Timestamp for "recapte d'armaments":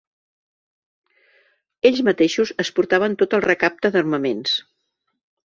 3.49-4.57